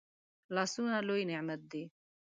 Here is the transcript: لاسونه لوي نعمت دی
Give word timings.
لاسونه 0.55 0.97
لوي 1.07 1.23
نعمت 1.31 1.61
دی 1.71 1.83